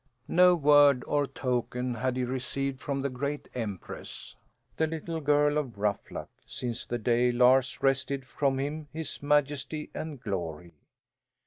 No 0.27 0.55
word 0.55 1.03
or 1.05 1.27
token 1.27 1.93
had 1.93 2.17
he 2.17 2.23
received 2.23 2.79
from 2.79 3.01
the 3.03 3.09
great 3.11 3.47
Empress, 3.53 4.35
the 4.75 4.87
little 4.87 5.21
girl 5.21 5.59
of 5.59 5.77
Ruffluck, 5.77 6.29
since 6.47 6.87
the 6.87 6.97
day 6.97 7.31
Lars 7.31 7.83
wrested 7.83 8.25
from 8.25 8.57
him 8.57 8.87
his 8.91 9.21
majesty 9.21 9.91
and 9.93 10.19
glory. 10.19 10.73